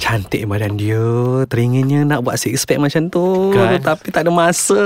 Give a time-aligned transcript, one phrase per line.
[0.00, 0.96] Cantik badan dia
[1.44, 3.76] Teringinnya nak buat six pack macam tu Kan?
[3.78, 4.80] Tapi tak ada masa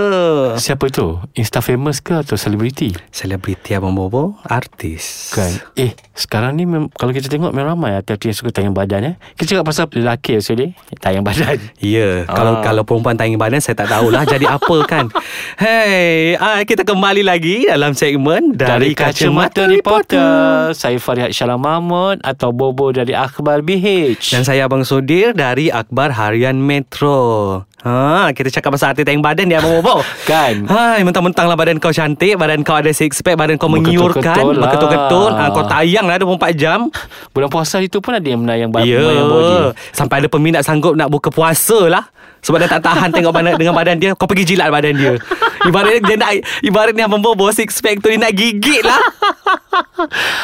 [0.56, 1.22] Siapa tu?
[1.32, 2.90] Insta famous ke atau selebriti?
[3.08, 8.18] Selebriti Abang Bobo Artis Kan Eh sekarang ni mem- Kalau kita tengok Memang ramai artis
[8.20, 9.14] yang suka tayang badan eh.
[9.32, 12.34] Kita cakap pasal lelaki Actually Tayang badan Ya, Ah.
[12.34, 15.06] kalau kalau perempuan tayang badan saya tak tahulah jadi apa kan.
[15.56, 20.26] Hey, ah, kita kembali lagi dalam segmen dari, Kacamata Reporter
[20.72, 26.16] Saya Farihat Syalam Mahmud Atau Bobo dari Akhbar BH Dan saya Abang Sudir dari Akhbar
[26.16, 27.60] Harian Metro.
[27.84, 30.00] Ha, kita cakap pasal artis tayang badan dia Bobo.
[30.24, 34.24] Kan Hai, mentang-mentang lah badan kau cantik, badan kau ada six pack, badan kau mengiurkan,
[34.24, 34.62] Berketul-ketul lah.
[34.64, 35.28] berketul-ketul.
[35.28, 36.88] Ha, kau tayang lah 24 jam.
[37.36, 39.56] Bulan puasa itu pun ada yang menayang, ba- Ya, menayang body
[39.92, 42.08] sampai ada peminat sanggup nak buka puasa lah.
[42.44, 45.16] Sebab dia tak tahan tengok badan, dengan badan dia Kau pergi jilat badan dia
[45.64, 49.00] Ibaratnya dia nak Ibaratnya Bobo Six pack tu Dia nak gigit lah.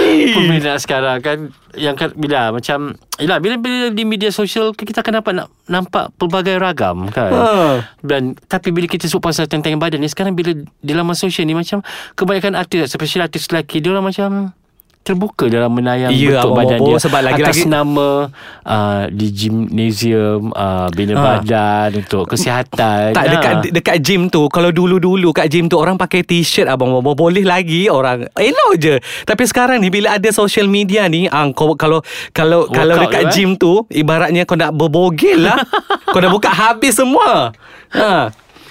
[0.01, 1.39] Peminat sekarang kan
[1.77, 6.17] Yang kan Bila macam Yelah bila, bila di media sosial Kita akan dapat nak, Nampak
[6.17, 7.85] pelbagai ragam kan Ha.
[8.01, 11.53] Dan Tapi bila kita sebut pasal Tentang badan ni Sekarang bila Di laman sosial ni
[11.53, 11.85] Macam
[12.17, 14.57] Kebanyakan artis Especially artis lelaki Dia orang macam
[15.01, 18.09] Terbuka dalam menayang Ya, bentuk Abang badan dia sebab lagi-lagi- Atas nama
[18.63, 21.25] uh, Di gymnasium uh, Bina Ha.
[21.41, 23.31] badan Untuk kesihatan Tak Ha.
[23.31, 27.41] dekat dekat gym tu Kalau dulu-dulu kat gym tu Orang pakai t-shirt Abang Bobo Boleh
[27.41, 32.05] lagi orang Elok je Tapi sekarang ni Bila ada social media ni ah, kau, Kalau
[32.31, 33.33] kalau Workout kalau dekat eh?
[33.33, 35.57] gym tu Ibaratnya kau nak berbogel lah
[36.13, 37.57] Kau dah buka habis semua
[37.91, 38.29] ha.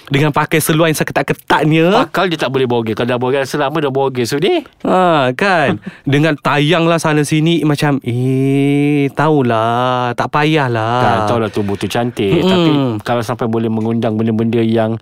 [0.09, 1.93] Dengan pakai seluar yang seketat-ketatnya.
[1.93, 4.65] Pakal dia tak boleh bogel Kalau dah bogel Selama dah bogel Sudi.
[4.83, 5.77] Ha kan?
[6.13, 11.02] Dengan tayang lah sana sini Macam Eh Tahulah Tak payahlah.
[11.02, 12.41] Kan, tahu lah tubuh tu cantik.
[12.41, 12.49] Mm-mm.
[12.49, 12.69] Tapi
[13.05, 14.97] kalau sampai boleh mengundang benda-benda yang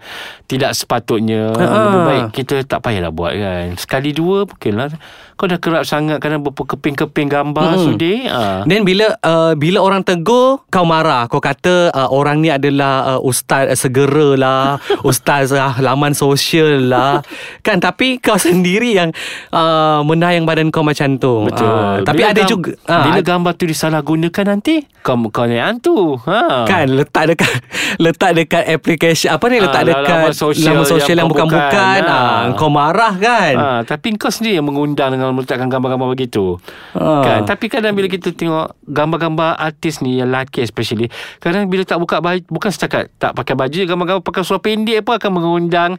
[0.45, 1.63] Tidak sepatutnya Ha.
[1.87, 3.77] Lebih baik kita tak payahlah buat kan?
[3.79, 4.89] Sekali dua mungkin lah.
[5.37, 7.85] Kau dah kerap sangat Kerana berkeping-keping gambar Mm-mm.
[7.85, 8.25] Sudi.
[8.27, 8.65] Ha.
[8.65, 11.29] Then bila uh, bila orang tegur kau marah.
[11.29, 16.85] Kau kata uh, orang ni adalah uh, ustaz uh, segera lah ustaz uh, laman sosial
[16.85, 17.21] lah
[17.65, 19.09] kan tapi kau sendiri yang
[19.49, 23.19] uh, menayang badan kau macam tu Betul Ah, tapi Bila ada gam- juga ah, Bila
[23.19, 26.63] ad- gambar tu disalahgunakan nanti Kau kau ni hantu ha.
[26.63, 27.51] kan letak dekat
[28.03, 32.01] letak dekat application apa ni letak Ah, dekat laman sosial laman sosial yang yang bukan-bukan
[32.03, 32.53] ah, Ah.
[32.53, 36.55] kau marah kan Ha, tapi kau sendiri yang mengundang dengan meletakkan gambar-gambar begitu.
[36.93, 37.09] Ha.
[37.19, 37.39] Kan?
[37.43, 42.17] Tapi kadang bila kita tengok gambar-gambar artis ni yang lelaki especially, kadang bila tak buka
[42.17, 45.91] baju bukan setakat tak pakai baju, gambar-gambar pakai seluar pendek pun akan mengundang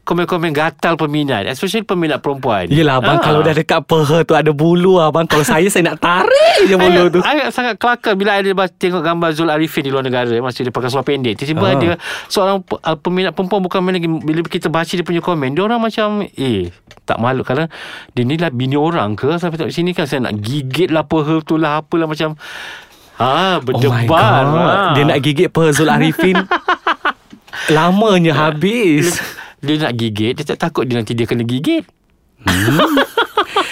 [0.00, 2.66] komen-komen gatal peminat, especially peminat perempuan.
[2.66, 3.22] Yelah abang Ah.
[3.22, 7.06] Kalau dah dekat peha tu Ada bulu abang Kalau saya saya nak tarik je bulu
[7.08, 10.68] tu agak sangat kelakar bila ada tengok gambar Zul Arifin di luar negara masa dia
[10.68, 11.38] pakai seluar pendek.
[11.38, 11.72] Tiba-tiba Ah.
[11.72, 11.88] ada
[12.26, 15.78] seorang uh, peminat perempuan bukan main lagi bila kita baca dia punya komen, dia orang
[15.78, 16.74] macam eh
[17.04, 17.70] tak malu kerana
[18.10, 21.38] dia ni lah bini orang ke sampai tak sini kan saya nak gigit lah peha
[21.40, 22.34] tu lah apalah macam
[23.20, 24.08] Oh ha berdebar.
[24.08, 24.46] God.
[24.48, 24.92] ha.
[24.96, 26.34] Dia nak gigit peha Zul Arifin
[27.68, 29.20] Lamanya habis.
[29.60, 31.84] dia nak gigit Dia tak takut dia nanti dia kena gigit.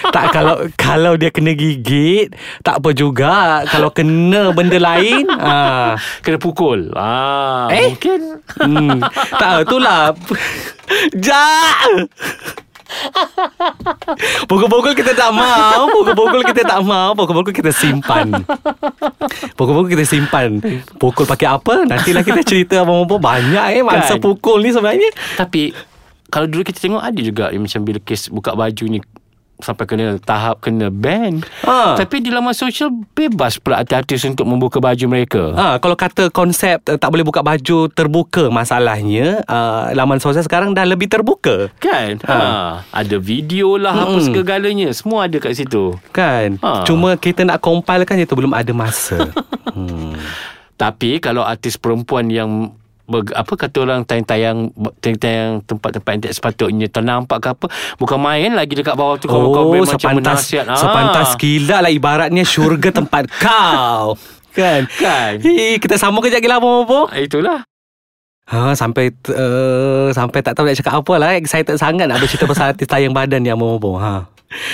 [0.09, 2.33] Tak kalau kalau dia kena gigit
[2.65, 3.61] Tak apa juga.
[3.69, 6.01] Kalau kena benda lain ah.
[6.25, 6.93] Kena pukul.
[6.97, 7.93] Ah, Eh?
[7.93, 8.21] Mungkin.
[8.57, 8.99] Hmm.
[9.37, 10.17] Tak itulah.
[11.25, 12.09] Jak
[14.49, 18.33] Pukul-pukul kita tak mau Pukul-pukul kita tak mau Pukul-pukul kita simpan.
[19.55, 20.59] Pukul-pukul kita simpan.
[20.97, 21.85] Pukul pakai apa?
[21.85, 24.25] Nantilah kita cerita Abang-abang Banyak eh Mangsa Kan?
[24.25, 25.11] pukul ni sebenarnya.
[25.37, 25.77] Tapi
[26.33, 28.99] Kalau dulu kita tengok Ada juga yang Macam bila kes buka baju ni
[29.59, 31.99] Sampai kena tahap Kena ban Ha.
[31.99, 36.79] Tapi di laman sosial Bebas pula artis Untuk membuka baju mereka Ha, kalau kata konsep
[36.87, 42.23] uh, tak boleh buka baju terbuka masalahnya uh, laman sosial sekarang dah lebih terbuka Kan
[42.25, 42.39] ha.
[42.39, 42.49] Ha.
[42.95, 44.31] Ada video lah Apa Mm-mm.
[44.31, 46.83] segalanya Semua ada kat situ kan Ha.
[46.87, 49.31] cuma kita nak compile kan itu belum ada masa
[49.77, 50.15] hmm.
[50.79, 52.71] Tapi kalau artis perempuan yang
[53.09, 58.73] apa kata orang tayang-tayang tayang-tayang tempat-tempat yang tak sepatutnya ternampak ke apa bukan main lagi
[58.73, 64.13] dekat bawah tu komen-komen Oh macam menasihat sepantas kilat lah ibaratnya syurga tempat kau
[64.51, 65.41] kan Kan?
[65.41, 67.65] Hi, kita sambung kejap lah Bobo Ah, itulah
[68.45, 72.65] Ha, sampai uh, sampai tak tahu nak cakap apa lah excited sangat nak bercerita pasal
[72.73, 74.25] artis tayang badan yang Bobo ha.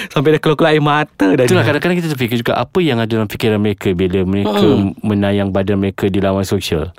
[0.09, 1.69] Sampai dah keluar-keluar air mata dah Itulah dia.
[1.69, 4.95] kadang-kadang kita terfikir juga apa yang ada dalam fikiran mereka bila mereka Hmm.
[5.01, 6.95] menayang badan mereka di laman sosial.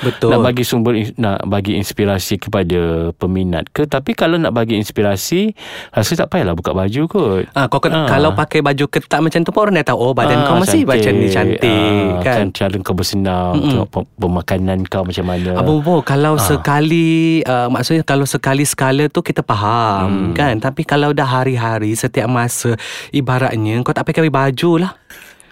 [0.00, 0.30] Betul.
[0.30, 5.52] Nak bagi sumber nak bagi inspirasi kepada peminat ke tapi kalau nak bagi inspirasi
[5.90, 7.44] rasa tak payahlah buka baju kot.
[7.52, 8.06] Ah, kau Ah.
[8.06, 10.82] kalau pakai baju ketat macam tu pun orang dah tahu oh badan Ah, kau masih
[10.84, 12.46] macam ni cantik Ah, kan.
[12.50, 15.58] Cara kau bersenam, tengok pemakanan kau macam mana.
[15.60, 16.42] Bo, kalau Ah.
[16.42, 20.34] sekali uh, maksudnya kalau sekali sekala tu kita faham Hmm.
[20.34, 22.74] kan tapi kalau dah hari-hari setiap masa
[23.10, 24.92] ibaratnya kau tak pakai baju lah.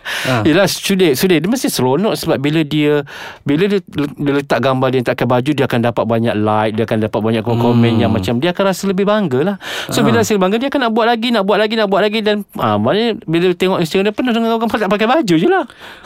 [0.06, 0.42] Ha.
[0.48, 3.02] Yelah sudah sudah dia mesti seronok sebab bila dia
[3.42, 6.84] bila dia, dia letak gambar dia tak pakai baju dia akan dapat banyak like dia
[6.86, 8.02] akan dapat banyak komen Hmm.
[8.06, 9.56] yang macam dia akan rasa lebih bangga lah.
[9.90, 12.20] So bila rasa bangga dia akan nak buat lagi nak buat lagi nak buat lagi
[12.22, 15.64] dan ah maknanya bila tengok Instagram dia penuh dengan gambar tak pakai baju je lah.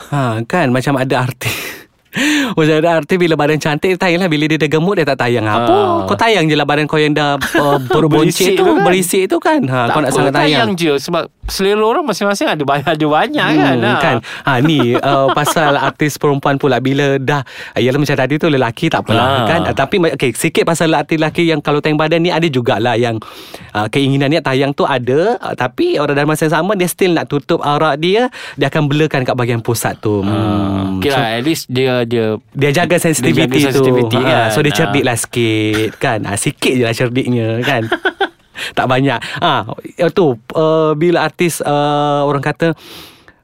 [0.09, 0.73] Ha kan?
[0.73, 1.53] Macam ada artis.
[2.59, 4.27] Macam ada artis bila badan cantik Tayanglah.
[4.27, 5.47] Bila dia dah gemuk Dia tak tayang.
[5.47, 5.71] Apa?
[5.71, 6.03] Ah.
[6.11, 8.83] Kau tayang je lah badan kau yang dah uh, Berboncit Berisik tu kan?
[8.83, 9.61] Berisik tu kan?
[9.63, 13.47] Ha, tak Kau nak sangat tayang je sebab selera orang masing-masing ada banyak ada banyak
[13.51, 13.99] kan Hmm, ah.
[13.99, 17.43] kan ha, Ni uh, pasal artis perempuan pula Bila dah
[17.73, 19.45] Yalah macam tadi tu Lelaki tak apalah Ah.
[19.45, 22.95] kan uh, Tapi okay, sikit pasal artis lelaki Yang kalau tayang badan ni Ada jugalah
[22.95, 23.19] yang
[23.71, 27.11] uh, Keinginan dia tayang tu ada uh, Tapi orang dalam masa yang sama Dia still
[27.11, 30.97] nak tutup aurat dia Dia akan blurkan kat bahagian pusat tu hmm.
[30.97, 34.47] Okay lah, at least dia dia Dia jaga sensitivity Dia jaga tu sensitivity ha, kan.
[34.49, 35.07] So dia cerdik Ah.
[35.07, 37.83] lah sikit kan ha, Sikit je lah cerdiknya kan
[38.71, 39.65] Tak banyak ha,
[40.07, 42.73] Tu uh, Bila artis uh, Orang kata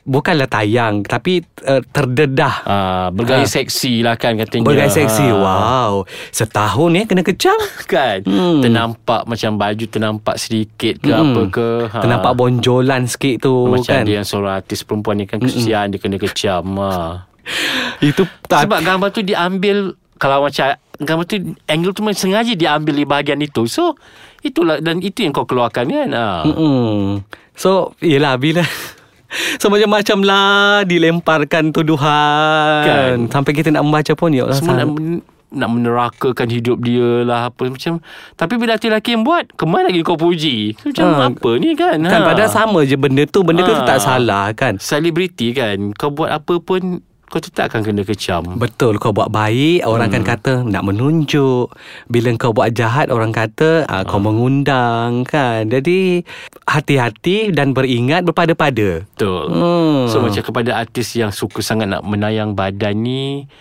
[0.03, 3.49] Bukanlah tayang Tapi uh, terdedah ah, bergaya Ah.
[3.49, 5.35] seksi lah kan katanya Bergaya seksi Ah.
[5.35, 5.93] Wow
[6.31, 7.59] Setahun ya Kena kecam
[7.91, 8.63] kan Hmm.
[8.63, 11.35] ternampak macam baju ternampak sedikit ke Hmm.
[11.35, 11.99] apa ke ha.
[11.99, 15.99] Ternampak bonjolan sikit tu macam kan dia yang seorang artis perempuan ni kan kesian dia
[15.99, 17.27] kena kecam ha.
[17.99, 21.35] Itu tak sebab gambar tu diambil kalau macam gambar tu
[21.65, 23.65] angle tu sengaja diambil di bahagian itu.
[23.65, 23.97] So
[24.39, 26.09] itulah dan itu yang kau keluarkan kan?
[26.11, 26.27] Ha.
[26.43, 27.21] Mm-mm.
[27.53, 28.61] So Yelah bila
[29.59, 30.47] So macam-macam lah
[30.83, 32.81] Dilemparkan tuduhan.
[32.83, 33.17] Kan.
[33.27, 37.47] Sampai kita nak membaca pun Ya Allah semua nak, men- nak menerakakan hidup dia lah
[37.47, 38.03] apa macam.
[38.35, 40.75] Tapi bila lelaki yang buat kemana lagi kau puji?
[40.77, 41.27] Macam Ha.
[41.29, 41.97] apa ni kan?
[41.99, 43.41] Kan padahal sama je benda tu.
[43.41, 43.83] Benda tu Ha.
[43.85, 44.75] tak salah kan?
[44.75, 45.91] Selebriti kan?
[45.93, 50.23] Kau buat apa pun kau tetap akan kena kecam Betul kau buat baik Orang Hmm.
[50.23, 51.67] kan kata Nak menunjuk
[52.07, 56.23] Bila kau buat jahat Orang kata ah, Kau mengundang kan Jadi
[56.63, 59.45] Hati-hati Dan beringat Berpada-pada Betul.
[59.51, 60.07] Hmm.
[60.07, 63.51] So macam kepada artis yang suka sangat nak menayang badan ni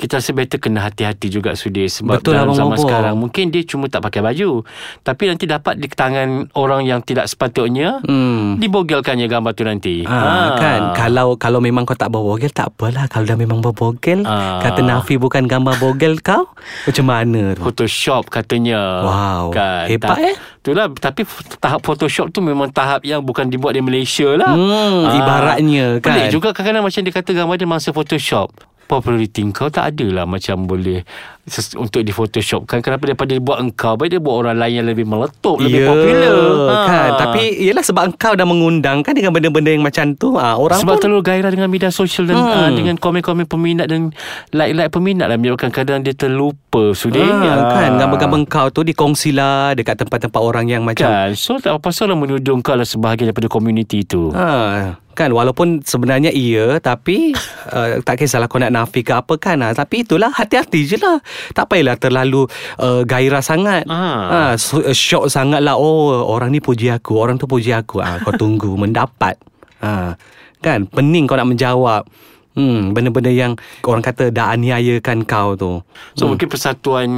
[0.00, 2.82] kita rasa better kena hati-hati juga Sudi sebab Betul, dalam Abang zaman Bobo.
[2.82, 4.64] sekarang mungkin dia cuma tak pakai baju
[5.02, 10.02] tapi nanti dapat di tangan orang yang tidak sepatutnya Hmm dibogelkannya gambar tu nanti.
[10.02, 14.60] Ha, kan kalau kalau memang kau tak berbogel tak apalah kalau dah memang berbogel Ah.
[14.60, 16.48] kata Nafi bukan gambar bogel kau
[16.82, 19.02] macam mana tu Photoshop katanya.
[19.02, 19.84] Wow, Kan.
[19.86, 20.34] hebat, eh?
[20.58, 24.50] Itulah tapi tahap Photoshop tu memang tahap yang bukan dibuat di Malaysia lah.
[24.50, 26.16] Hmm, ibaratnya, kan?
[26.16, 28.48] Pelik juga kadang-kadang macam dia kata gambar dia masa Photoshop.
[28.90, 29.68] Populariti kau?
[29.68, 31.06] Tak ada lah macam boleh
[31.44, 33.94] ses- untuk di Photoshop kan kenapa daripada dia buat engkau?
[33.94, 36.34] Baik dia buat orang lain yang lebih meletup lebih Ya, popular.
[36.66, 36.74] Ha.
[36.84, 37.10] kan?
[37.20, 40.92] Tapi yelah sebab engkau dah mengundang kan dengan benda-benda yang macam tu ah orang sebab
[40.92, 42.50] pun terlalu gairah dengan media sosial dan Hmm.
[42.50, 44.10] uh, dengan komen-komen peminat dan
[44.50, 47.90] like-like peminat lah menyebabkan kadang dia terlupa sudah Ah, kan?
[47.96, 51.30] Gambar-gambar kau tu dikongsilah dekat tempat-tempat orang yang macam kan?
[51.32, 55.84] So tak apa pasal lah menuduh kau lah sebahagian daripada komuniti itu Ha, kan walaupun
[55.84, 57.36] sebenarnya iya tapi
[57.68, 61.20] uh, tak kisahlah kau nak nafi ke apa kan ha, tapi itulah hati-hati je lah
[61.52, 62.48] tak payahlah terlalu
[62.80, 63.84] uh, gairah sangat.
[63.84, 64.56] Ah.
[64.56, 68.16] so, uh, shock sangat lah oh orang ni puji aku orang tu puji aku ha,
[68.24, 69.36] kau tunggu mendapat
[69.84, 70.16] ha,
[70.64, 72.08] kan pening kau nak menjawab
[72.50, 73.54] Hmm, benda-benda yang
[73.86, 75.86] orang kata dah aniayakan kau tu.
[76.18, 76.34] So hmm.
[76.34, 77.10] mungkin persatuan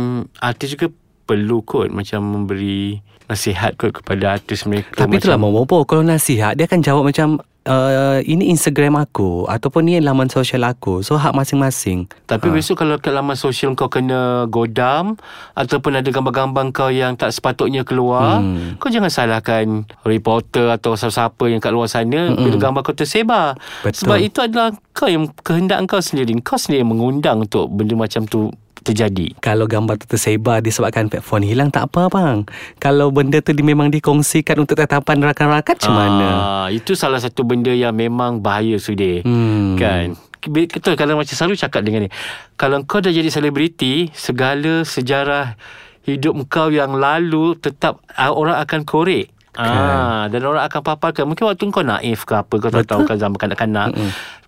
[0.44, 0.92] artis juga
[1.24, 3.00] perlu kot macam memberi
[3.32, 7.08] nasihat kot kepada artis mereka Tapi itulah macam, mau Bobo Kalau nasihat Dia akan jawab
[7.08, 12.54] macam uh, Ini Instagram aku Ataupun ni laman sosial aku So hak masing-masing Tapi ha.
[12.54, 15.18] besok kalau kat laman sosial kau kena godam
[15.54, 18.78] Ataupun ada gambar-gambar kau yang tak sepatutnya keluar Hmm.
[18.80, 23.98] Kau jangan salahkan reporter atau siapa-siapa yang kat luar sana Bila gambar kau tersebar Betul.
[24.06, 28.24] Sebab itu adalah kau yang kehendak kau sendiri Kau sendiri yang mengundang untuk benda macam
[28.24, 28.48] tu
[28.82, 29.32] terjadi.
[29.38, 32.42] Kalau gambar tu tersebar Disebabkan phone hilang Tak apa bang.
[32.76, 36.28] Kalau benda tu di, memang dikongsikan Untuk tetapan rakan-rakan Macam mana?
[36.28, 39.78] Ah, Itu salah satu benda yang memang bahaya Sudir Hmm.
[39.78, 40.18] Kan?
[40.42, 42.10] Betul kalau macam selalu cakap dengan ni.
[42.58, 45.54] Kalau kau dah jadi selebriti Segala sejarah
[46.02, 49.30] Hidup kau yang lalu Tetap ah, orang akan korek.
[49.52, 51.28] Ah, dan orang akan paparkan.
[51.28, 53.92] Mungkin waktu kau naif ke apa Kau tak tahu kan zaman kanak-kanak.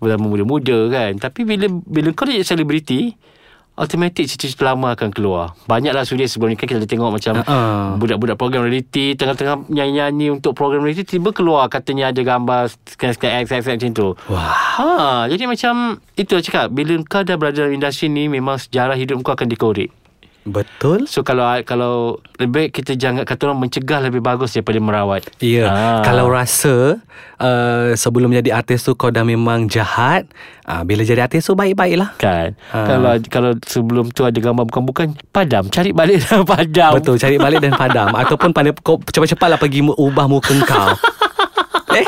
[0.01, 1.13] Zaman muda-muda kan?
[1.21, 3.13] Tapi bila bila kau jadi selebriti
[3.75, 7.99] Automatik cerita-cerita lama akan keluar Banyaklah suria sebelum ni kan Kita tengok macam Uh-uh.
[7.99, 13.51] Budak-budak program reality Tengah-tengah nyanyi-nyanyi Untuk program reality Tiba keluar katanya ada gambar Sekian-sekian X,
[13.51, 14.55] X, X macam tu Wah.
[14.79, 14.87] Ha,
[15.27, 19.19] jadi macam Itu lah cakap Bila kau dah berada dalam industri ni Memang sejarah hidup
[19.27, 19.91] kau akan dikorek
[20.45, 21.09] Betul.
[21.09, 21.93] So kalau kalau
[22.37, 25.25] lebih kita jangan kata orang mencegah lebih bagus daripada merawat.
[25.41, 26.01] Ya, Ah.
[26.05, 27.01] kalau rasa
[27.41, 30.29] uh, sebelum jadi artis tu kau dah memang jahat,
[30.63, 32.13] uh, bila jadi artis tu baik-baiklah.
[32.15, 32.77] Kan Ha.
[32.85, 37.59] Kalau kalau sebelum tu ada gambar bukan-bukan Padam Cari balik dah padam Betul, cari balik
[37.59, 40.93] dan padam ataupun pandai kau cepat-cepatlah pergi ubah muka kau.
[41.99, 42.05] eh?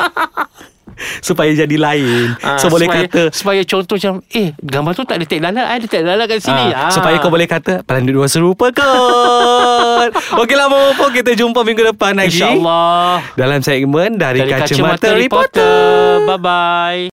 [1.20, 2.34] Supaya jadi lain.
[2.40, 5.66] Ah, so boleh supaya, kata Supaya contoh macam Eh gambar tu tak ada tek lalat
[5.66, 6.64] Ada tek lalat kat sini.
[6.74, 6.92] Ah, ah.
[6.92, 10.10] Supaya kau boleh kata Pelanduk dua serupa kot.
[10.42, 12.38] Okeylah Mopo Kita jumpa minggu depan lagi.
[12.38, 13.38] InsyaAllah.
[13.38, 16.26] Dalam segmen Dari, Dari Kacamata, Reporter.
[16.26, 17.04] Bye-bye